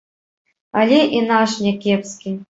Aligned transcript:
Але 0.81 0.97
і 1.19 1.21
наш 1.33 1.51
някепскі. 1.67 2.37